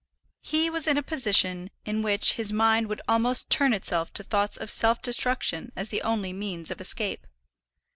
[0.41, 4.57] He was in a position in which his mind would almost turn itself to thoughts
[4.57, 7.27] of self destruction as the only means of escape.